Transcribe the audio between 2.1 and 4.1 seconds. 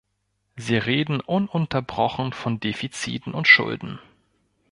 von Defiziten und Schulden.